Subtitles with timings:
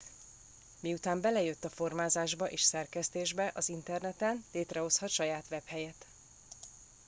[0.79, 6.05] miután belejött a formázásba és szerkesztésbe az interneten létrehozhat saját webhelyet